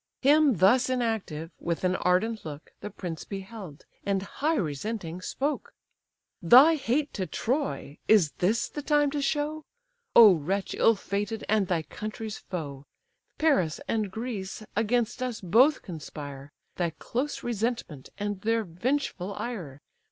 [0.23, 5.75] Him thus inactive, with an ardent look The prince beheld, and high resenting spoke.
[6.41, 9.63] "Thy hate to Troy, is this the time to show?
[10.15, 12.87] (O wretch ill fated, and thy country's foe!)
[13.37, 19.81] Paris and Greece against us both conspire, Thy close resentment, and their vengeful ire.